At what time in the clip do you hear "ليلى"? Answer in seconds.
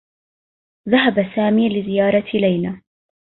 2.33-2.81